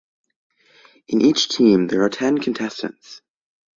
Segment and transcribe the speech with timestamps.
[1.09, 3.21] In each team there are ten contestants.